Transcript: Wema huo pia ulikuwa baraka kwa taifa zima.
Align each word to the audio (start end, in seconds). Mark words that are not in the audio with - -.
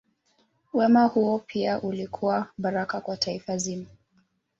Wema 0.73 1.05
huo 1.05 1.39
pia 1.39 1.81
ulikuwa 1.81 2.47
baraka 2.57 3.01
kwa 3.01 3.17
taifa 3.17 3.57
zima. 3.57 3.85